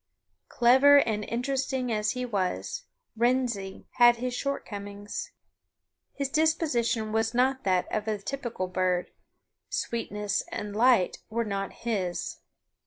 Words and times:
Clever 0.49 0.97
and 0.97 1.23
interesting 1.25 1.91
as 1.91 2.13
he 2.13 2.25
was, 2.25 2.85
Wrensie 3.15 3.85
had 3.97 4.15
his 4.15 4.33
shortcomings. 4.33 5.31
His 6.15 6.27
disposition 6.27 7.11
was 7.11 7.35
not 7.35 7.63
that 7.65 7.85
of 7.93 8.05
the 8.05 8.17
typical 8.17 8.65
bird: 8.67 9.11
"Sweetness 9.69 10.41
and 10.51 10.75
light" 10.75 11.19
were 11.29 11.45
not 11.45 11.71
his. 11.71 12.37